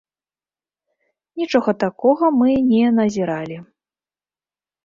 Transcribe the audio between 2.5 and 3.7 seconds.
не назіралі.